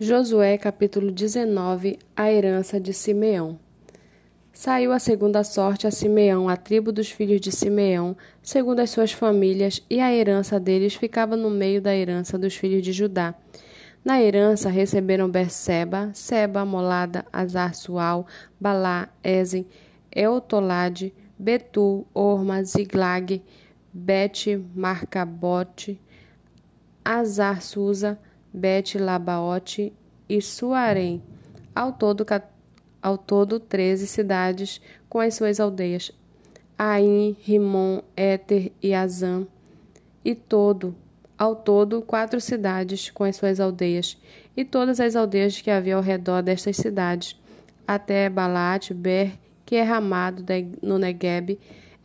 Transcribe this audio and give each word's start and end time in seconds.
Josué 0.00 0.56
capítulo 0.56 1.10
19 1.10 1.98
A 2.16 2.30
herança 2.30 2.78
de 2.78 2.94
Simeão 2.94 3.58
Saiu 4.52 4.92
a 4.92 5.00
segunda 5.00 5.42
sorte 5.42 5.88
a 5.88 5.90
Simeão, 5.90 6.48
a 6.48 6.56
tribo 6.56 6.92
dos 6.92 7.10
filhos 7.10 7.40
de 7.40 7.50
Simeão, 7.50 8.16
segundo 8.40 8.78
as 8.78 8.90
suas 8.90 9.10
famílias, 9.10 9.84
e 9.90 9.98
a 9.98 10.14
herança 10.14 10.60
deles 10.60 10.94
ficava 10.94 11.36
no 11.36 11.50
meio 11.50 11.82
da 11.82 11.96
herança 11.96 12.38
dos 12.38 12.54
filhos 12.54 12.80
de 12.84 12.92
Judá. 12.92 13.34
Na 14.04 14.22
herança 14.22 14.70
receberam 14.70 15.28
Berseba, 15.28 16.12
Seba, 16.14 16.64
Molada, 16.64 17.26
Azar, 17.32 17.74
Sual, 17.74 18.24
Balá, 18.60 19.08
Ezen, 19.24 19.66
Eutolade, 20.14 21.12
Betu, 21.36 22.06
Orma, 22.14 22.62
Ziglag, 22.62 23.42
Bet, 23.92 24.64
Marcabote, 24.76 26.00
Azar, 27.04 27.60
Susa, 27.60 28.16
Bet-Labaote 28.52 29.92
e 30.28 30.40
Suarém, 30.40 31.22
ao 31.74 31.92
todo, 31.92 32.26
ao 33.02 33.18
todo 33.18 33.60
13 33.60 34.06
cidades 34.06 34.80
com 35.08 35.20
as 35.20 35.34
suas 35.34 35.60
aldeias, 35.60 36.12
Ain, 36.78 37.36
Rimon, 37.40 38.00
Éter 38.16 38.72
e 38.82 38.94
Azã, 38.94 39.46
e 40.24 40.34
todo, 40.34 40.94
ao 41.36 41.56
todo 41.56 42.02
quatro 42.02 42.40
cidades 42.40 43.10
com 43.10 43.24
as 43.24 43.36
suas 43.36 43.60
aldeias, 43.60 44.16
e 44.56 44.64
todas 44.64 45.00
as 45.00 45.16
aldeias 45.16 45.60
que 45.60 45.70
havia 45.70 45.96
ao 45.96 46.02
redor 46.02 46.42
destas 46.42 46.76
cidades, 46.76 47.40
até 47.86 48.28
Balat, 48.28 48.92
Ber, 48.92 49.32
que 49.64 49.76
é 49.76 49.82
ramado 49.82 50.44
no 50.82 50.98
Negueb. 50.98 51.58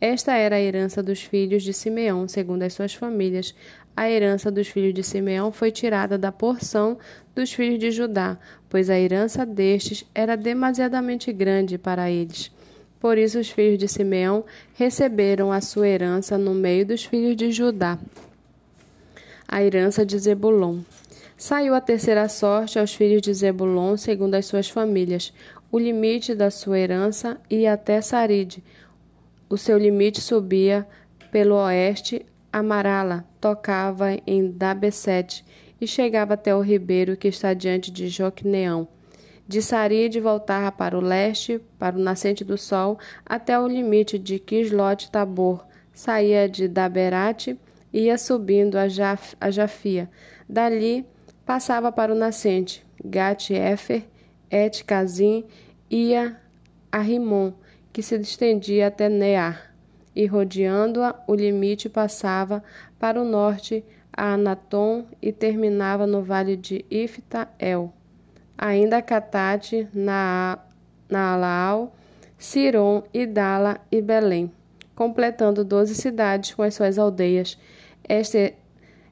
Esta 0.06 0.34
era 0.34 0.56
a 0.56 0.60
herança 0.60 1.02
dos 1.02 1.22
filhos 1.22 1.62
de 1.62 1.72
Simeão, 1.72 2.28
segundo 2.28 2.62
as 2.62 2.74
suas 2.74 2.92
famílias, 2.92 3.54
a 3.96 4.06
herança 4.10 4.50
dos 4.50 4.68
filhos 4.68 4.92
de 4.92 5.02
Simeão 5.02 5.50
foi 5.50 5.70
tirada 5.70 6.18
da 6.18 6.30
porção 6.30 6.98
dos 7.34 7.54
filhos 7.54 7.78
de 7.78 7.90
Judá, 7.90 8.38
pois 8.68 8.90
a 8.90 9.00
herança 9.00 9.46
destes 9.46 10.04
era 10.14 10.36
demasiadamente 10.36 11.32
grande 11.32 11.78
para 11.78 12.10
eles. 12.10 12.52
Por 13.00 13.16
isso 13.16 13.38
os 13.38 13.48
filhos 13.48 13.78
de 13.78 13.88
Simeão 13.88 14.44
receberam 14.74 15.50
a 15.50 15.62
sua 15.62 15.88
herança 15.88 16.36
no 16.36 16.52
meio 16.52 16.84
dos 16.84 17.02
filhos 17.02 17.34
de 17.34 17.50
Judá. 17.50 17.98
A 19.48 19.64
herança 19.64 20.04
de 20.04 20.18
Zebulon. 20.18 20.80
Saiu 21.34 21.74
a 21.74 21.80
terceira 21.80 22.28
sorte 22.28 22.78
aos 22.78 22.92
filhos 22.92 23.22
de 23.22 23.32
Zebulon, 23.32 23.96
segundo 23.96 24.34
as 24.34 24.44
suas 24.44 24.68
famílias. 24.68 25.32
O 25.72 25.78
limite 25.78 26.34
da 26.34 26.50
sua 26.50 26.78
herança 26.78 27.40
ia 27.48 27.72
até 27.72 28.02
Saride. 28.02 28.62
O 29.48 29.56
seu 29.56 29.78
limite 29.78 30.20
subia 30.20 30.86
pelo 31.30 31.56
oeste 31.56 32.24
Amarala 32.52 33.24
tocava 33.40 34.16
em 34.26 34.50
Dabeset 34.50 35.44
e 35.80 35.86
chegava 35.86 36.34
até 36.34 36.54
o 36.54 36.60
ribeiro 36.60 37.16
que 37.16 37.28
está 37.28 37.52
diante 37.52 37.90
de 37.90 38.08
Joqueneão. 38.08 38.86
De 39.46 39.60
Saride 39.60 40.20
voltava 40.20 40.72
para 40.72 40.96
o 40.96 41.00
leste, 41.00 41.60
para 41.78 41.96
o 41.96 42.00
nascente 42.00 42.44
do 42.44 42.56
sol, 42.56 42.98
até 43.26 43.58
o 43.58 43.68
limite 43.68 44.18
de 44.18 44.38
Quislot 44.38 45.10
Tabor. 45.10 45.66
Saía 45.92 46.48
de 46.48 46.66
Daberate 46.66 47.58
e 47.92 48.02
ia 48.02 48.16
subindo 48.16 48.76
a, 48.76 48.88
Jaf, 48.88 49.36
a 49.40 49.50
Jafia. 49.50 50.08
Dali 50.48 51.04
passava 51.44 51.92
para 51.92 52.12
o 52.12 52.16
nascente, 52.16 52.84
Gat-Efer, 53.04 54.04
Et-Kazim, 54.50 55.44
ia 55.90 56.40
a 56.90 56.98
Rimon, 56.98 57.52
que 57.94 58.02
se 58.02 58.16
estendia 58.16 58.88
até 58.88 59.08
Near 59.08 59.72
e 60.16 60.26
rodeando-a, 60.26 61.14
o 61.28 61.34
limite 61.34 61.88
passava 61.88 62.62
para 62.98 63.22
o 63.22 63.24
norte 63.24 63.84
a 64.12 64.34
Anatom 64.34 65.06
e 65.22 65.32
terminava 65.32 66.04
no 66.04 66.20
vale 66.20 66.56
de 66.56 66.84
Ifta-El. 66.90 67.92
Ainda 68.58 69.00
Catate, 69.00 69.88
Naalaal, 71.08 71.94
Siron, 72.36 73.04
Idala 73.14 73.80
e 73.92 74.02
Belém, 74.02 74.50
completando 74.96 75.64
doze 75.64 75.94
cidades 75.94 76.52
com 76.52 76.62
as 76.62 76.74
suas 76.74 76.98
aldeias. 76.98 77.56
Esta, 78.02 78.52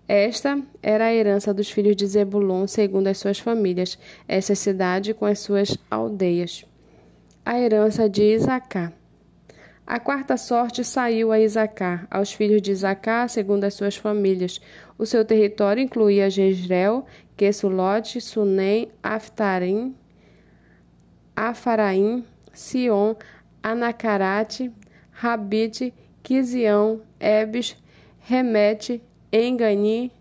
esta 0.09 0.61
era 0.83 1.05
a 1.05 1.15
herança 1.15 1.55
dos 1.55 1.71
filhos 1.71 1.95
de 1.95 2.05
Zebulon, 2.05 2.67
segundo 2.67 3.07
as 3.07 3.19
suas 3.19 3.39
famílias, 3.39 3.97
essa 4.27 4.57
cidade 4.57 5.15
com 5.15 5.25
as 5.25 5.39
suas 5.39 5.79
aldeias. 5.89 6.67
A 7.45 7.59
herança 7.59 8.09
de 8.09 8.23
Isacar. 8.23 8.93
A 9.85 9.99
quarta 9.99 10.37
sorte 10.37 10.85
saiu 10.85 11.33
a 11.33 11.41
Isacar, 11.41 12.07
aos 12.09 12.33
filhos 12.33 12.63
de 12.63 12.71
Isacar, 12.71 13.29
segundo 13.29 13.65
as 13.65 13.75
suas 13.75 13.97
famílias. 13.97 14.61
O 14.97 15.05
seu 15.05 15.25
território 15.25 15.83
incluía 15.83 16.31
Jezreel, 16.31 17.05
Quesulote, 17.37 18.21
Sunem, 18.21 18.93
Aftarim, 19.03 19.93
Afaraim, 21.35 22.25
Sion, 22.55 23.17
Anacarate, 23.61 24.71
Rabite, 25.11 25.93
Quisião, 26.23 27.03
Ebes, 27.19 27.77
Remete, 28.21 29.03
Engani, 29.33 30.13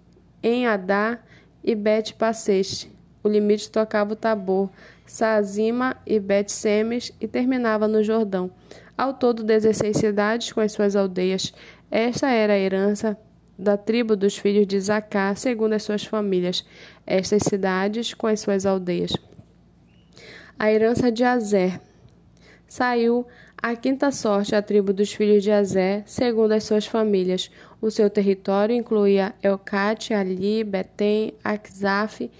Enadá 0.41 1.19
e 1.63 1.75
Bet-Passeste. 1.75 2.91
O 3.23 3.29
limite 3.29 3.69
tocava 3.69 4.13
o 4.13 4.15
Tabor, 4.15 4.71
Sazima 5.11 5.97
e 6.07 6.21
Bet-Semes 6.21 7.11
e 7.19 7.27
terminava 7.27 7.85
no 7.85 8.01
Jordão. 8.01 8.49
Ao 8.97 9.13
todo, 9.13 9.43
16 9.43 9.97
cidades 9.97 10.53
com 10.53 10.61
as 10.61 10.71
suas 10.71 10.95
aldeias. 10.95 11.53
Esta 11.91 12.29
era 12.29 12.53
a 12.53 12.57
herança 12.57 13.17
da 13.59 13.75
tribo 13.75 14.15
dos 14.15 14.37
filhos 14.37 14.65
de 14.65 14.79
Zacá, 14.79 15.35
segundo 15.35 15.73
as 15.73 15.83
suas 15.83 16.05
famílias. 16.05 16.65
Estas 17.05 17.43
cidades 17.43 18.13
com 18.13 18.25
as 18.25 18.39
suas 18.39 18.65
aldeias. 18.65 19.11
A 20.57 20.71
herança 20.71 21.11
de 21.11 21.25
Azer. 21.25 21.81
Saiu 22.65 23.27
a 23.61 23.75
quinta 23.75 24.11
sorte 24.11 24.55
à 24.55 24.61
tribo 24.61 24.93
dos 24.93 25.11
filhos 25.11 25.43
de 25.43 25.51
Azé, 25.51 26.03
segundo 26.05 26.53
as 26.53 26.63
suas 26.63 26.85
famílias. 26.85 27.51
O 27.81 27.91
seu 27.91 28.09
território 28.09 28.73
incluía 28.73 29.35
Elcate, 29.43 30.13
Ali, 30.13 30.63
Betem, 30.63 31.33
Akzaf, 31.43 32.31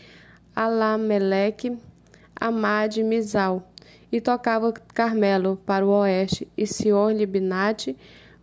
Alameleque, 0.55 1.77
Amad 2.41 2.97
Mizal 3.03 3.71
e 4.11 4.19
tocava 4.19 4.73
Carmelo 4.73 5.61
para 5.63 5.85
o 5.85 5.89
oeste, 5.89 6.47
e 6.57 6.65
Sion 6.65 7.11
Libinate 7.11 7.95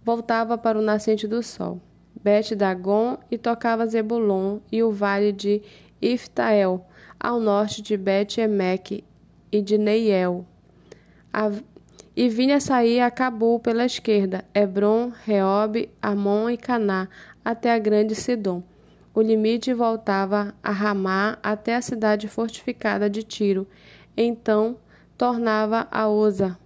voltava 0.05 0.57
para 0.57 0.79
o 0.79 0.83
nascente 0.83 1.27
do 1.27 1.43
sol. 1.43 1.81
Bet 2.23 2.55
Dagon 2.55 3.19
e 3.29 3.37
tocava 3.37 3.87
Zebulon 3.87 4.61
e 4.71 4.85
o 4.85 4.93
vale 4.93 5.33
de 5.33 5.61
Iftael, 6.01 6.87
ao 7.19 7.41
norte 7.41 7.83
de 7.83 7.97
Bet 7.97 8.41
Emek 8.41 9.05
e 9.51 9.61
de 9.61 9.77
Neiel. 9.77 10.47
A, 11.33 11.51
e 12.17 12.29
vinha 12.29 12.61
sair 12.61 13.01
a 13.01 13.11
Cabu 13.11 13.59
pela 13.59 13.85
esquerda, 13.85 14.45
Hebron, 14.55 15.13
Reob, 15.25 15.89
Amon 16.01 16.49
e 16.51 16.57
Caná, 16.57 17.09
até 17.45 17.75
a 17.75 17.79
grande 17.79 18.15
Sidom. 18.15 18.63
O 19.15 19.21
limite 19.21 19.73
voltava 19.73 20.55
a 20.63 20.71
Ramá 20.71 21.39
até 21.43 21.75
a 21.75 21.83
cidade 21.83 22.29
fortificada 22.29 23.11
de 23.11 23.23
Tiro. 23.23 23.67
Então 24.17 24.77
tornava 25.17 25.89
a 25.91 26.09
Oza 26.09 26.57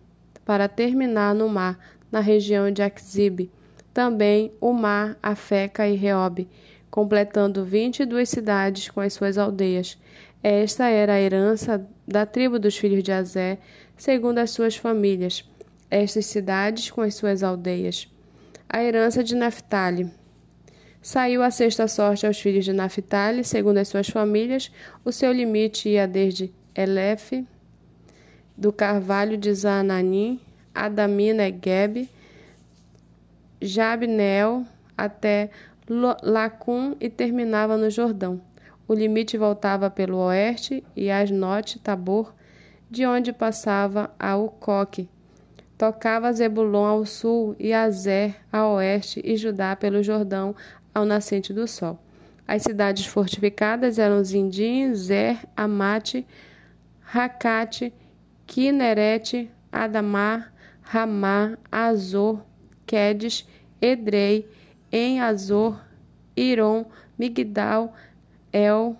para 0.44 0.68
terminar 0.68 1.34
no 1.34 1.48
mar, 1.48 1.78
na 2.10 2.20
região 2.20 2.70
de 2.70 2.82
Akzib. 2.82 3.50
Também 3.94 4.52
o 4.60 4.72
mar, 4.72 5.16
Afeca 5.22 5.86
e 5.86 5.94
Reob, 5.94 6.48
completando 6.90 7.64
vinte 7.64 8.00
e 8.00 8.06
duas 8.06 8.28
cidades 8.28 8.88
com 8.90 9.00
as 9.00 9.12
suas 9.12 9.38
aldeias. 9.38 9.98
Esta 10.42 10.88
era 10.88 11.14
a 11.14 11.20
herança 11.20 11.86
da 12.06 12.26
tribo 12.26 12.58
dos 12.58 12.76
filhos 12.76 13.02
de 13.02 13.12
Azé, 13.12 13.58
segundo 13.96 14.38
as 14.38 14.50
suas 14.50 14.76
famílias. 14.76 15.48
Estas 15.90 16.26
cidades 16.26 16.90
com 16.90 17.00
as 17.00 17.14
suas 17.14 17.42
aldeias. 17.42 18.08
A 18.68 18.82
herança 18.82 19.22
de 19.22 19.34
Naphtali. 19.34 20.10
Saiu 21.02 21.42
a 21.42 21.50
sexta 21.50 21.88
sorte 21.88 22.28
aos 22.28 22.40
filhos 22.40 22.64
de 22.64 22.72
Naphtali, 22.72 23.42
segundo 23.42 23.78
as 23.78 23.88
suas 23.88 24.08
famílias. 24.08 24.70
O 25.04 25.10
seu 25.10 25.32
limite 25.32 25.88
ia 25.88 26.06
desde 26.06 26.52
Elef, 26.76 27.44
do 28.56 28.72
carvalho 28.72 29.36
de 29.36 29.52
Zananim, 29.52 30.40
Adamina 30.72 31.50
Geb, 31.50 32.08
Jabneel 33.60 34.64
até 34.96 35.50
Lacum 36.22 36.94
e 37.00 37.10
terminava 37.10 37.76
no 37.76 37.90
Jordão. 37.90 38.40
O 38.86 38.94
limite 38.94 39.36
voltava 39.36 39.90
pelo 39.90 40.18
oeste 40.18 40.84
e 40.94 41.10
Asnote 41.10 41.80
Tabor, 41.80 42.32
de 42.88 43.04
onde 43.04 43.32
passava 43.32 44.14
a 44.20 44.36
Ucoque. 44.36 45.08
Tocava 45.76 46.32
Zebulon 46.32 46.84
ao 46.84 47.04
sul 47.04 47.56
e 47.58 47.72
Azer 47.72 48.36
a 48.52 48.68
oeste 48.68 49.20
e 49.24 49.36
Judá 49.36 49.74
pelo 49.74 50.00
Jordão 50.00 50.54
ao 50.94 51.04
nascente 51.04 51.52
do 51.52 51.66
sol. 51.66 51.98
As 52.46 52.62
cidades 52.62 53.06
fortificadas 53.06 53.98
eram 53.98 54.22
Zindim, 54.22 54.94
Zer, 54.94 55.38
Amate, 55.56 56.26
Racate 57.00 57.92
Kineret, 58.46 59.50
Adamar, 59.70 60.52
Ramá, 60.82 61.56
Azor, 61.70 62.42
Quedes, 62.86 63.48
Edrei, 63.80 64.46
em 64.90 65.20
Azor, 65.20 65.80
Iron, 66.36 66.84
Migdal, 67.18 67.94
El, 68.52 68.96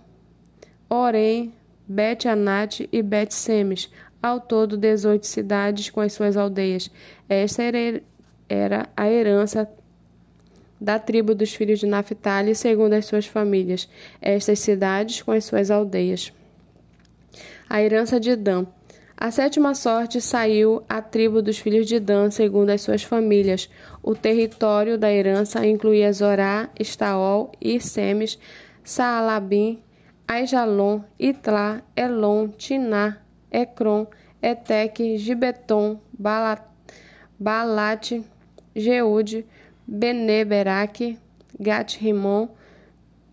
Orem, 0.88 1.52
Bet-Anate 1.86 2.88
e 2.90 3.02
Bet-Semes, 3.02 3.90
ao 4.22 4.40
todo 4.40 4.76
dezoito 4.76 5.26
cidades 5.26 5.90
com 5.90 6.00
as 6.00 6.12
suas 6.12 6.36
aldeias. 6.36 6.90
Esta 7.28 7.62
era 8.48 8.88
a 8.96 9.10
herança 9.10 9.68
da 10.82 10.98
tribo 10.98 11.34
dos 11.34 11.54
filhos 11.54 11.78
de 11.78 11.86
Naphtali, 11.86 12.54
segundo 12.54 12.94
as 12.94 13.06
suas 13.06 13.24
famílias, 13.26 13.88
estas 14.20 14.58
cidades 14.58 15.22
com 15.22 15.30
as 15.30 15.44
suas 15.44 15.70
aldeias. 15.70 16.32
A 17.70 17.80
herança 17.80 18.18
de 18.18 18.34
Dan. 18.34 18.66
A 19.16 19.30
sétima 19.30 19.74
sorte 19.74 20.20
saiu 20.20 20.82
à 20.88 21.00
tribo 21.00 21.40
dos 21.40 21.58
filhos 21.58 21.86
de 21.86 22.00
Dan, 22.00 22.32
segundo 22.32 22.70
as 22.70 22.82
suas 22.82 23.04
famílias. 23.04 23.70
O 24.02 24.16
território 24.16 24.98
da 24.98 25.12
herança 25.12 25.64
incluía 25.64 26.12
Zorá, 26.12 26.68
Estaol 26.78 27.52
e 27.60 27.80
Semes, 27.80 28.36
Saalabim, 28.82 29.80
Aijalon, 30.26 31.04
Itlá, 31.20 31.82
Elon, 31.94 32.48
Tiná, 32.48 33.18
Ecrom, 33.52 34.06
Eteque, 34.42 35.16
Gibeton, 35.16 36.00
Balat, 36.18 36.62
Balate, 39.92 40.22
Jeude, 41.02 41.18
Beneberaque, 41.18 41.18
Gat-Rimon, 41.60 42.48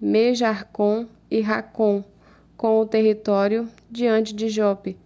Mejarcon 0.02 1.08
e 1.32 1.42
Racon, 1.42 2.04
com 2.58 2.80
o 2.80 2.86
território 2.86 3.70
diante 3.90 4.36
de 4.36 4.50
Jope. 4.50 4.98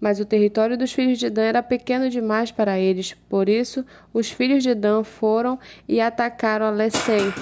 Mas 0.00 0.20
o 0.20 0.24
território 0.24 0.76
dos 0.76 0.92
filhos 0.92 1.18
de 1.18 1.30
Dan 1.30 1.42
era 1.42 1.62
pequeno 1.62 2.08
demais 2.08 2.50
para 2.50 2.78
eles, 2.78 3.14
por 3.28 3.48
isso 3.48 3.84
os 4.12 4.30
filhos 4.30 4.62
de 4.62 4.74
Dan 4.74 5.04
foram 5.04 5.58
e 5.88 6.00
atacaram 6.00 6.66
a 6.66 6.70
Lesei 6.70 7.32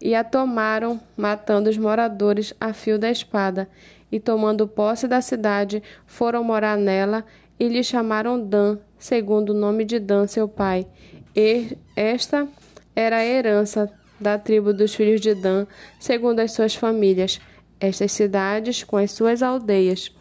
e 0.00 0.14
a 0.14 0.24
tomaram, 0.24 0.98
matando 1.16 1.68
os 1.68 1.76
moradores 1.76 2.54
a 2.58 2.72
fio 2.72 2.98
da 2.98 3.10
espada, 3.10 3.68
e 4.10 4.18
tomando 4.18 4.66
posse 4.66 5.06
da 5.06 5.20
cidade, 5.20 5.82
foram 6.06 6.42
morar 6.42 6.78
nela 6.78 7.24
e 7.58 7.68
lhe 7.68 7.84
chamaram 7.84 8.40
Dan, 8.40 8.78
segundo 8.98 9.50
o 9.50 9.54
nome 9.54 9.84
de 9.84 9.98
Dan, 9.98 10.26
seu 10.26 10.48
pai. 10.48 10.86
E 11.34 11.76
esta 11.94 12.48
era 12.94 13.18
a 13.18 13.24
herança 13.24 13.90
da 14.20 14.38
tribo 14.38 14.72
dos 14.72 14.94
filhos 14.94 15.20
de 15.20 15.34
Dan, 15.34 15.66
segundo 15.98 16.40
as 16.40 16.52
suas 16.52 16.74
famílias, 16.74 17.40
estas 17.80 18.12
cidades 18.12 18.84
com 18.84 18.96
as 18.96 19.12
suas 19.12 19.42
aldeias. 19.42 20.12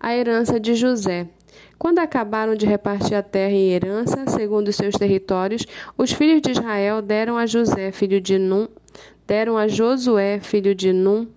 A 0.00 0.14
herança 0.14 0.58
de 0.58 0.74
José. 0.74 1.28
Quando 1.78 1.98
acabaram 1.98 2.54
de 2.54 2.66
repartir 2.66 3.14
a 3.14 3.22
terra 3.22 3.52
em 3.52 3.72
herança, 3.72 4.26
segundo 4.28 4.68
os 4.68 4.76
seus 4.76 4.94
territórios, 4.96 5.66
os 5.96 6.12
filhos 6.12 6.40
de 6.42 6.50
Israel 6.50 7.00
deram 7.00 7.36
a 7.36 7.46
José, 7.46 7.92
filho 7.92 8.20
de 8.20 8.38
Num, 8.38 8.68
deram 9.26 9.56
a 9.56 9.68
Josué, 9.68 10.40
filho 10.40 10.74
de 10.74 10.92
Num, 10.92 11.28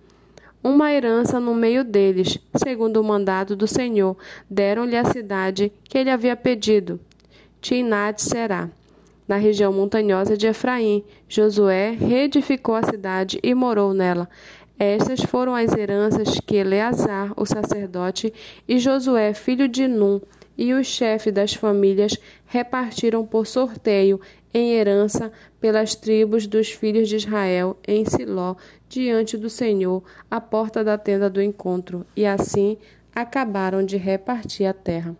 uma 0.62 0.92
herança 0.92 1.38
no 1.38 1.54
meio 1.54 1.84
deles, 1.84 2.38
segundo 2.56 3.00
o 3.00 3.04
mandado 3.04 3.54
do 3.54 3.66
Senhor. 3.66 4.16
Deram-lhe 4.50 4.96
a 4.96 5.04
cidade 5.04 5.72
que 5.84 5.96
ele 5.96 6.10
havia 6.10 6.36
pedido. 6.36 7.00
Tinat 7.60 8.20
será 8.20 8.68
na 9.28 9.36
região 9.36 9.72
montanhosa 9.72 10.36
de 10.36 10.46
Efraim. 10.46 11.04
Josué 11.28 11.90
reedificou 11.90 12.74
a 12.74 12.82
cidade 12.82 13.38
e 13.42 13.54
morou 13.54 13.92
nela. 13.92 14.28
Estas 14.78 15.20
foram 15.20 15.54
as 15.54 15.72
heranças 15.76 16.40
que 16.40 16.56
Eleazar, 16.56 17.32
o 17.36 17.44
sacerdote, 17.44 18.32
e 18.66 18.78
Josué, 18.78 19.34
filho 19.34 19.68
de 19.68 19.86
Num, 19.86 20.20
e 20.56 20.72
os 20.72 20.86
chefes 20.86 21.32
das 21.32 21.52
famílias 21.54 22.16
repartiram 22.46 23.26
por 23.26 23.46
sorteio 23.46 24.20
em 24.54 24.72
herança 24.72 25.30
pelas 25.60 25.94
tribos 25.94 26.46
dos 26.46 26.70
filhos 26.70 27.08
de 27.08 27.16
Israel 27.16 27.76
em 27.86 28.04
Siló, 28.04 28.56
diante 28.88 29.36
do 29.36 29.50
Senhor, 29.50 30.02
à 30.30 30.40
porta 30.40 30.82
da 30.82 30.96
tenda 30.96 31.28
do 31.28 31.42
encontro, 31.42 32.06
e 32.16 32.24
assim 32.24 32.78
acabaram 33.14 33.84
de 33.84 33.96
repartir 33.96 34.66
a 34.66 34.72
terra. 34.72 35.16